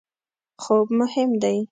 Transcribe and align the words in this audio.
خوب 0.63 0.87
مهم 0.99 1.29
دی 1.41 1.57